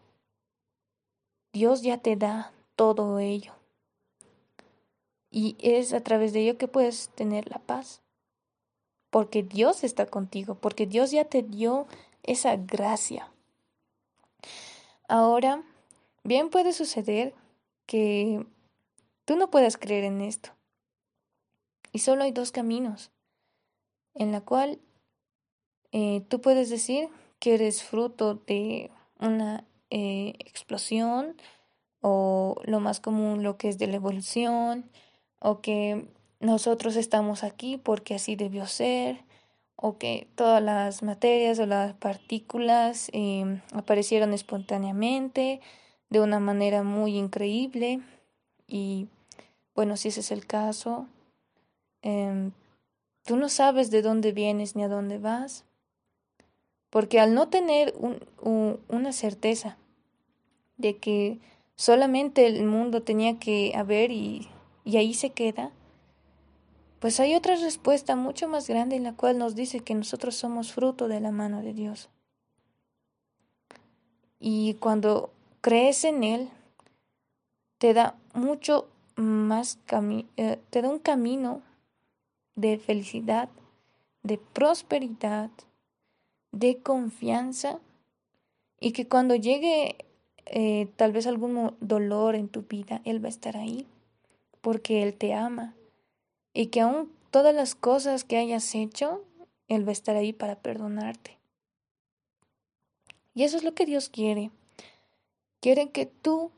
Dios 1.54 1.82
ya 1.82 1.98
te 1.98 2.16
da 2.16 2.52
todo 2.76 3.20
ello. 3.20 3.54
Y 5.32 5.56
es 5.60 5.94
a 5.94 6.02
través 6.02 6.34
de 6.34 6.42
ello 6.42 6.58
que 6.58 6.68
puedes 6.68 7.10
tener 7.10 7.50
la 7.50 7.60
paz. 7.60 8.02
porque 9.10 9.42
Dios 9.42 9.84
está 9.84 10.06
contigo, 10.06 10.56
porque 10.56 10.86
Dios 10.86 11.12
ya 11.12 11.26
te 11.26 11.42
dio 11.42 11.88
esa 12.24 12.58
gracia. 12.58 13.32
Ahora, 15.08 15.64
bien 16.24 16.50
puede 16.50 16.74
suceder 16.74 17.34
que 17.86 18.46
tú 19.26 19.36
no 19.38 19.50
puedas 19.50 19.78
creer 19.78 20.04
en 20.04 20.22
esto. 20.22 20.50
Y 21.94 22.00
solo 22.00 22.24
hay 22.24 22.32
dos 22.32 22.52
caminos 22.52 23.12
en 24.14 24.32
la 24.32 24.42
cual 24.42 24.80
eh, 25.92 26.22
tú 26.28 26.42
puedes 26.42 26.70
decir 26.70 27.10
que 27.40 27.54
eres 27.54 27.84
fruto 27.84 28.36
de 28.36 28.92
una 29.20 29.64
eh, 29.90 30.34
explosión 30.40 31.36
o 32.02 32.56
lo 32.66 32.80
más 32.80 33.00
común 33.00 33.44
lo 33.44 33.58
que 33.58 33.70
es 33.70 33.78
de 33.78 33.88
la 33.88 33.96
evolución 33.96 34.90
o 35.40 35.62
que 35.62 36.08
nosotros 36.40 36.96
estamos 36.96 37.44
aquí 37.44 37.78
porque 37.78 38.16
así 38.16 38.36
debió 38.36 38.68
ser 38.68 39.24
o 39.78 39.98
que 39.98 40.28
todas 40.36 40.62
las 40.62 41.04
materias 41.04 41.60
o 41.60 41.66
las 41.66 41.94
partículas 41.94 43.10
em, 43.14 43.62
aparecieron 43.72 44.34
espontáneamente 44.34 45.62
de 46.10 46.20
una 46.20 46.40
manera 46.40 46.84
muy 46.84 47.16
increíble. 47.16 48.02
Y 48.68 49.08
bueno 49.76 49.96
si 49.96 50.10
ese 50.10 50.20
es 50.20 50.32
el 50.32 50.46
caso 50.46 51.08
em, 52.02 52.52
tú 53.24 53.38
no 53.38 53.48
sabes 53.48 53.92
de 53.92 54.02
dónde 54.02 54.34
vienes 54.34 54.76
ni 54.76 54.84
a 54.84 54.90
dónde 54.90 55.20
vas 55.20 55.64
porque 56.90 57.20
al 57.20 57.34
no 57.34 57.50
tener 57.50 57.94
una 58.88 59.12
certeza 59.12 59.78
de 60.78 60.98
que 60.98 61.40
solamente 61.76 62.48
el 62.48 62.64
mundo 62.66 63.04
tenía 63.04 63.40
que 63.40 63.74
haber 63.76 64.12
y, 64.12 64.48
y 64.84 64.98
ahí 64.98 65.14
se 65.14 65.32
queda, 65.32 65.72
pues 67.00 67.20
hay 67.20 67.36
otra 67.36 67.56
respuesta 67.56 68.16
mucho 68.16 68.48
más 68.48 68.68
grande 68.68 68.96
en 68.96 69.04
la 69.04 69.14
cual 69.14 69.38
nos 69.38 69.56
dice 69.56 69.82
que 69.82 69.94
nosotros 69.94 70.36
somos 70.36 70.74
fruto 70.74 71.08
de 71.08 71.20
la 71.20 71.32
mano 71.32 71.62
de 71.62 71.74
Dios. 71.74 72.10
Y 74.40 74.76
cuando 74.76 75.32
crees 75.62 76.04
en 76.04 76.24
Él, 76.24 76.50
te 77.78 77.94
da 77.94 78.16
mucho 78.34 78.88
más 79.16 79.80
eh, 80.38 80.60
te 80.70 80.82
da 80.82 80.90
un 80.90 81.00
camino 81.00 81.62
de 82.56 82.78
felicidad, 82.78 83.50
de 84.24 84.38
prosperidad, 84.38 85.50
de 86.52 86.78
confianza 86.78 87.80
y 88.80 88.92
que 88.92 89.08
cuando 89.08 89.36
llegue 89.36 89.96
eh, 90.46 90.88
tal 90.96 91.12
vez 91.12 91.28
algún 91.28 91.76
dolor 91.80 92.36
en 92.36 92.48
tu 92.48 92.64
vida, 92.64 93.02
Él 93.06 93.24
va 93.24 93.28
a 93.28 93.30
estar 93.30 93.58
ahí 93.58 93.86
porque 94.62 95.04
Él 95.04 95.14
te 95.14 95.34
ama 95.34 95.77
y 96.58 96.68
que 96.68 96.82
aún 96.82 97.14
todas 97.30 97.54
las 97.54 97.76
cosas 97.76 98.24
que 98.24 98.36
hayas 98.36 98.74
hecho, 98.74 99.24
Él 99.68 99.86
va 99.86 99.90
a 99.90 99.92
estar 99.92 100.16
ahí 100.16 100.34
para 100.34 100.56
perdonarte. 100.56 101.38
Y 103.36 103.44
eso 103.44 103.58
es 103.58 103.64
lo 103.64 103.76
que 103.76 103.86
Dios 103.86 104.10
quiere. 104.10 104.50
Quiere 105.60 105.92
que 105.92 106.08
tú 106.08 106.50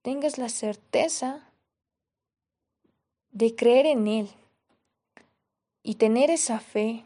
tengas 0.00 0.38
la 0.38 0.48
certeza 0.48 1.46
de 3.30 3.54
creer 3.54 3.84
en 3.84 4.08
Él 4.08 4.30
y 5.82 5.96
tener 5.96 6.30
esa 6.30 6.58
fe 6.58 7.04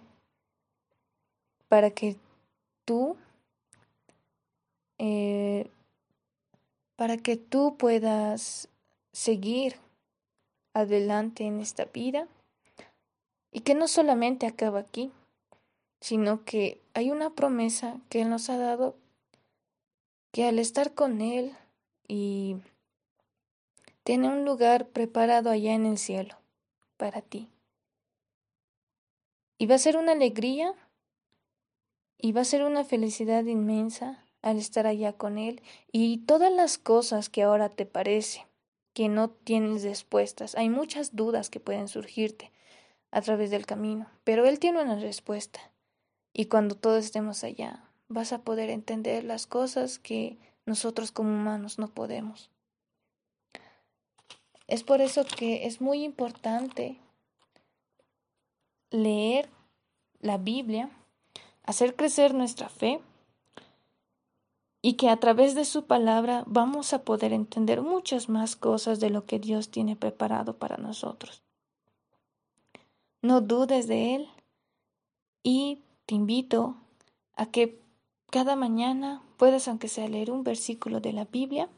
para 1.67 1.91
que 1.91 2.15
tú 2.85 3.17
eh, 4.99 5.69
para 6.95 7.17
que 7.17 7.37
tú 7.37 7.77
puedas 7.77 8.69
seguir 9.13 9.75
adelante 10.75 11.43
en 11.43 11.59
esta 11.59 11.87
vida 11.87 12.29
y 13.57 13.61
que 13.61 13.75
no 13.75 13.89
solamente 13.89 14.47
acaba 14.47 14.81
aquí, 14.81 15.11
sino 16.03 16.45
que 16.45 16.79
hay 16.93 17.11
una 17.11 17.31
promesa 17.31 17.97
que 18.11 18.21
Él 18.21 18.29
nos 18.29 18.51
ha 18.51 18.59
dado 18.59 18.99
que 20.31 20.45
al 20.45 20.59
estar 20.59 20.93
con 20.93 21.23
Él 21.23 21.57
y 22.07 22.57
tiene 24.05 24.29
un 24.29 24.45
lugar 24.45 24.89
preparado 24.89 25.49
allá 25.49 25.73
en 25.73 25.87
el 25.87 25.97
cielo 25.97 26.37
para 26.99 27.23
ti. 27.23 27.49
Y 29.57 29.65
va 29.65 29.77
a 29.77 29.79
ser 29.79 29.97
una 29.97 30.13
alegría 30.13 30.75
y 32.19 32.33
va 32.33 32.43
a 32.43 32.45
ser 32.45 32.63
una 32.63 32.85
felicidad 32.85 33.43
inmensa 33.47 34.23
al 34.43 34.59
estar 34.59 34.87
allá 34.87 35.15
con 35.15 35.39
Él 35.39 35.63
y 35.91 36.19
todas 36.27 36.53
las 36.53 36.77
cosas 36.77 37.31
que 37.31 37.45
ahora 37.45 37.71
te 37.71 37.87
parece 37.87 38.47
que 38.93 39.09
no 39.09 39.31
tienes 39.31 39.83
respuestas. 39.83 40.57
Hay 40.57 40.69
muchas 40.69 41.17
dudas 41.17 41.49
que 41.49 41.59
pueden 41.59 41.89
surgirte 41.89 42.53
a 43.11 43.23
través 43.23 43.51
del 43.51 43.67
camino, 43.67 44.11
pero 44.25 44.47
Él 44.47 44.59
tiene 44.59 44.83
una 44.83 44.99
respuesta. 44.99 45.61
Y 46.33 46.47
cuando 46.47 46.75
todos 46.75 47.05
estemos 47.05 47.45
allá, 47.45 47.85
vas 48.09 48.33
a 48.33 48.43
poder 48.43 48.71
entender 48.71 49.25
las 49.25 49.47
cosas 49.47 49.99
que 49.99 50.39
nosotros 50.67 51.13
como 51.13 51.31
humanos 51.31 51.79
no 51.79 51.89
podemos. 51.89 52.51
Es 54.67 54.83
por 54.83 55.01
eso 55.01 55.25
que 55.25 55.67
es 55.67 55.81
muy 55.81 56.03
importante 56.03 56.99
leer 58.91 59.49
la 60.21 60.39
Biblia 60.39 60.91
hacer 61.67 61.97
crecer 61.97 62.33
nuestra 62.33 62.69
fe 62.69 63.01
y 64.81 64.95
que 64.95 65.11
a 65.11 65.17
través 65.17 65.55
de 65.55 65.65
su 65.65 65.87
palabra 65.87 66.45
vamos 66.47 66.93
a 66.93 67.03
poder 67.03 67.33
entender 67.33 67.83
muchas 67.83 68.29
más 68.29 68.55
cosas 68.55 69.01
de 69.01 69.11
lo 69.11 69.27
que 69.27 69.41
Dios 69.41 69.71
tiene 69.71 69.97
preparado 69.97 70.57
para 70.57 70.77
nosotros. 70.77 71.43
No 73.27 73.41
dudes 73.41 73.89
de 73.89 74.15
Él 74.15 74.29
y 75.43 75.83
te 76.07 76.15
invito 76.15 76.77
a 77.35 77.51
que 77.51 77.81
cada 78.31 78.55
mañana 78.55 79.21
puedas, 79.37 79.67
aunque 79.67 79.89
sea 79.89 80.07
leer 80.07 80.31
un 80.31 80.45
versículo 80.45 81.01
de 81.01 81.13
la 81.13 81.25
Biblia, 81.25 81.69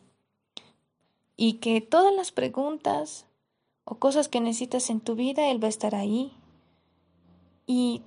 y 1.38 1.54
que 1.54 1.80
todas 1.80 2.14
las 2.14 2.32
preguntas 2.32 3.24
o 3.84 3.94
cosas 3.98 4.28
que 4.28 4.42
necesitas 4.42 4.90
en 4.90 5.00
tu 5.00 5.14
vida, 5.14 5.50
Él 5.50 5.62
va 5.62 5.68
a 5.68 5.70
estar 5.70 5.94
ahí 5.94 6.34
y 7.66 8.02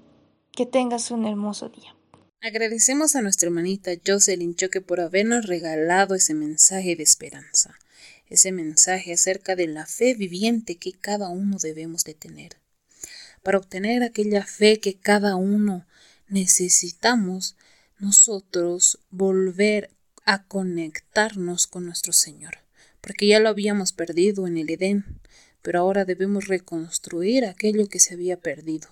que 0.51 0.67
tengas 0.67 1.09
un 1.09 1.25
hermoso 1.25 1.69
día. 1.69 1.95
Agradecemos 2.41 3.15
a 3.15 3.23
nuestra 3.23 3.47
hermanita 3.47 3.89
Jocelyn 4.05 4.53
Choque 4.53 4.81
por 4.81 4.99
habernos 4.99 5.47
regalado 5.47 6.13
ese 6.13 6.35
mensaje 6.35 6.95
de 6.95 7.01
esperanza, 7.01 7.73
ese 8.27 8.51
mensaje 8.51 9.13
acerca 9.13 9.55
de 9.55 9.65
la 9.65 9.87
fe 9.87 10.13
viviente 10.13 10.75
que 10.75 10.91
cada 10.91 11.29
uno 11.29 11.57
debemos 11.57 12.03
de 12.03 12.13
tener. 12.13 12.60
Para 13.43 13.57
obtener 13.57 14.03
aquella 14.03 14.45
fe 14.45 14.79
que 14.79 14.95
cada 14.95 15.35
uno 15.35 15.85
necesitamos, 16.27 17.55
nosotros 17.97 18.99
volver 19.09 19.91
a 20.25 20.43
conectarnos 20.43 21.67
con 21.67 21.85
nuestro 21.85 22.13
Señor, 22.13 22.59
porque 22.99 23.27
ya 23.27 23.39
lo 23.39 23.49
habíamos 23.49 23.93
perdido 23.93 24.47
en 24.47 24.57
el 24.57 24.69
Edén, 24.69 25.19
pero 25.61 25.79
ahora 25.79 26.05
debemos 26.05 26.47
reconstruir 26.47 27.45
aquello 27.45 27.87
que 27.87 27.99
se 27.99 28.13
había 28.13 28.37
perdido. 28.37 28.89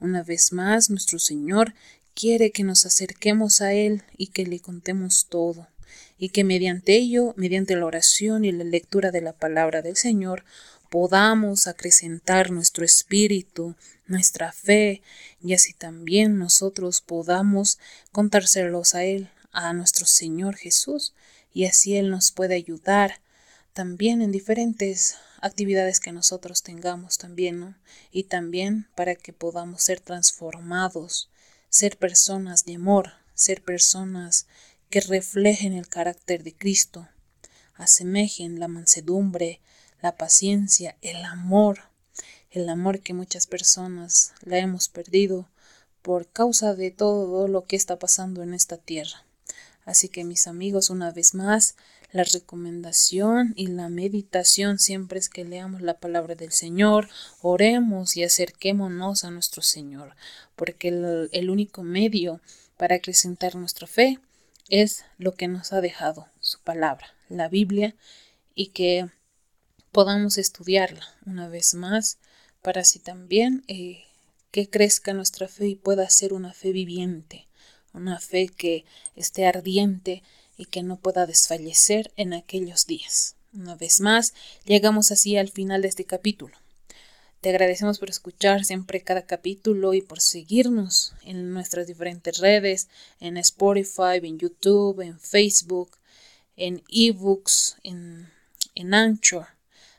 Una 0.00 0.22
vez 0.22 0.52
más, 0.52 0.90
nuestro 0.90 1.18
Señor 1.18 1.74
quiere 2.14 2.52
que 2.52 2.64
nos 2.64 2.86
acerquemos 2.86 3.60
a 3.60 3.72
Él 3.72 4.02
y 4.16 4.28
que 4.28 4.46
le 4.46 4.60
contemos 4.60 5.26
todo, 5.28 5.68
y 6.18 6.28
que 6.30 6.44
mediante 6.44 6.96
ello, 6.96 7.34
mediante 7.36 7.76
la 7.76 7.86
oración 7.86 8.44
y 8.44 8.52
la 8.52 8.64
lectura 8.64 9.10
de 9.10 9.20
la 9.20 9.32
palabra 9.32 9.82
del 9.82 9.96
Señor, 9.96 10.44
podamos 10.94 11.66
acrecentar 11.66 12.52
nuestro 12.52 12.84
espíritu, 12.84 13.74
nuestra 14.06 14.52
fe, 14.52 15.02
y 15.42 15.52
así 15.52 15.72
también 15.72 16.38
nosotros 16.38 17.00
podamos 17.00 17.80
contárselos 18.12 18.94
a 18.94 19.02
Él, 19.02 19.28
a 19.50 19.72
nuestro 19.72 20.06
Señor 20.06 20.54
Jesús, 20.54 21.12
y 21.52 21.64
así 21.64 21.96
Él 21.96 22.12
nos 22.12 22.30
puede 22.30 22.54
ayudar 22.54 23.20
también 23.72 24.22
en 24.22 24.30
diferentes 24.30 25.16
actividades 25.40 25.98
que 25.98 26.12
nosotros 26.12 26.62
tengamos 26.62 27.18
también, 27.18 27.58
¿no? 27.58 27.74
Y 28.12 28.22
también 28.22 28.86
para 28.94 29.16
que 29.16 29.32
podamos 29.32 29.82
ser 29.82 29.98
transformados, 29.98 31.28
ser 31.70 31.98
personas 31.98 32.66
de 32.66 32.76
amor, 32.76 33.14
ser 33.34 33.64
personas 33.64 34.46
que 34.90 35.00
reflejen 35.00 35.72
el 35.72 35.88
carácter 35.88 36.44
de 36.44 36.54
Cristo, 36.54 37.08
asemejen 37.74 38.60
la 38.60 38.68
mansedumbre, 38.68 39.60
la 40.04 40.18
paciencia, 40.18 40.98
el 41.00 41.24
amor, 41.24 41.84
el 42.50 42.68
amor 42.68 43.00
que 43.00 43.14
muchas 43.14 43.46
personas 43.46 44.34
la 44.42 44.58
hemos 44.58 44.90
perdido 44.90 45.48
por 46.02 46.28
causa 46.28 46.74
de 46.74 46.90
todo 46.90 47.48
lo 47.48 47.64
que 47.64 47.76
está 47.76 47.98
pasando 47.98 48.42
en 48.42 48.52
esta 48.52 48.76
tierra. 48.76 49.24
Así 49.86 50.10
que 50.10 50.24
mis 50.24 50.46
amigos, 50.46 50.90
una 50.90 51.10
vez 51.10 51.32
más, 51.32 51.76
la 52.12 52.22
recomendación 52.22 53.54
y 53.56 53.68
la 53.68 53.88
meditación 53.88 54.78
siempre 54.78 55.18
es 55.18 55.30
que 55.30 55.46
leamos 55.46 55.80
la 55.80 55.94
palabra 55.94 56.34
del 56.34 56.52
Señor, 56.52 57.08
oremos 57.40 58.18
y 58.18 58.24
acerquémonos 58.24 59.24
a 59.24 59.30
nuestro 59.30 59.62
Señor, 59.62 60.14
porque 60.54 60.88
el, 61.32 61.48
único 61.48 61.82
medio 61.82 62.42
para 62.76 62.96
acrecentar 62.96 63.56
nuestra 63.56 63.86
fe 63.86 64.18
es 64.68 65.06
lo 65.16 65.34
que 65.34 65.48
nos 65.48 65.72
ha 65.72 65.80
dejado 65.80 66.28
su 66.40 66.60
palabra, 66.60 67.06
la 67.30 67.48
Biblia, 67.48 67.94
y 68.54 68.66
que 68.66 69.08
podamos 69.94 70.38
estudiarla 70.38 71.06
una 71.24 71.48
vez 71.48 71.74
más 71.74 72.18
para 72.62 72.80
así 72.80 72.98
también 72.98 73.62
eh, 73.68 74.02
que 74.50 74.68
crezca 74.68 75.14
nuestra 75.14 75.46
fe 75.46 75.68
y 75.68 75.74
pueda 75.76 76.10
ser 76.10 76.32
una 76.32 76.52
fe 76.52 76.72
viviente, 76.72 77.46
una 77.92 78.18
fe 78.18 78.48
que 78.48 78.84
esté 79.14 79.46
ardiente 79.46 80.24
y 80.58 80.64
que 80.64 80.82
no 80.82 80.96
pueda 80.96 81.26
desfallecer 81.26 82.12
en 82.16 82.32
aquellos 82.32 82.86
días. 82.86 83.36
Una 83.52 83.76
vez 83.76 84.00
más, 84.00 84.34
llegamos 84.64 85.12
así 85.12 85.36
al 85.36 85.48
final 85.48 85.82
de 85.82 85.88
este 85.88 86.04
capítulo. 86.04 86.56
Te 87.40 87.50
agradecemos 87.50 88.00
por 88.00 88.10
escuchar 88.10 88.64
siempre 88.64 89.00
cada 89.00 89.26
capítulo 89.26 89.94
y 89.94 90.02
por 90.02 90.20
seguirnos 90.20 91.14
en 91.22 91.52
nuestras 91.52 91.86
diferentes 91.86 92.38
redes, 92.38 92.88
en 93.20 93.36
Spotify, 93.36 94.18
en 94.24 94.40
YouTube, 94.40 95.02
en 95.02 95.20
Facebook, 95.20 95.92
en 96.56 96.82
eBooks, 96.88 97.76
en, 97.84 98.28
en 98.74 98.92
Anchor. 98.92 99.53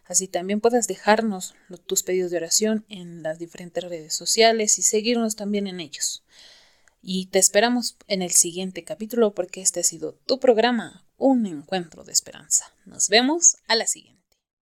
Así 0.06 0.28
también 0.28 0.62
puedes 0.62 0.88
dejarnos 0.88 1.56
tus 1.86 2.04
pedidos 2.04 2.32
de 2.32 2.38
oración 2.38 2.86
en 2.90 3.24
las 3.24 3.40
diferentes 3.40 3.84
redes 3.84 4.14
sociales 4.14 4.78
y 4.78 4.84
seguirnos 4.84 5.36
también 5.36 5.68
en 5.68 5.80
ellos. 5.80 6.24
Y 7.02 7.28
te 7.28 7.40
esperamos 7.40 7.98
en 8.08 8.22
el 8.22 8.32
siguiente 8.32 8.84
capítulo 8.84 9.34
porque 9.34 9.62
este 9.62 9.80
ha 9.80 9.84
sido 9.84 10.14
tu 10.26 10.40
programa, 10.40 11.06
Un 11.18 11.46
Encuentro 11.46 12.04
de 12.04 12.12
Esperanza. 12.12 12.74
Nos 12.86 13.10
vemos 13.10 13.58
a 13.68 13.76
la 13.76 13.88
siguiente. 13.88 14.15